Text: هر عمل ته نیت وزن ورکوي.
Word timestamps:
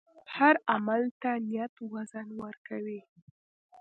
هر 0.35 0.55
عمل 0.73 1.03
ته 1.21 1.29
نیت 1.47 1.73
وزن 1.93 2.27
ورکوي. 2.41 3.01